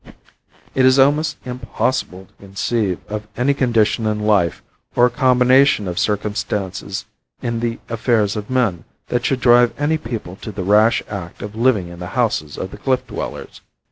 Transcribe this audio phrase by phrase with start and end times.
[0.73, 4.63] It is almost impossible to conceive of any condition in life,
[4.95, 7.05] or combination of circumstances
[7.43, 11.53] in the affairs of men, that should drive any people to the rash act of
[11.55, 13.61] living in the houses of the cliff dwellers.